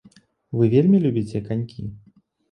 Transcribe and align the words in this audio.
Вы 0.59 0.63
вельмі 0.75 1.01
любіце 1.03 1.41
канькі? 1.49 1.85